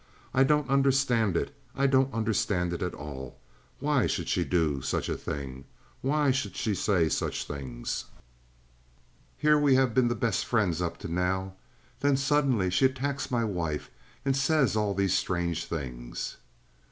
[0.33, 1.53] "I daunt onderstand it!
[1.75, 3.37] I daunt onderstand it at all.
[3.79, 5.65] Why should she do soach a thing?
[6.01, 8.05] Why should she say soach things?
[9.37, 11.53] Here we have been the best of friends opp to now.
[11.99, 13.91] Then suddenly she attacks my wife
[14.25, 16.37] and sais all these strange things."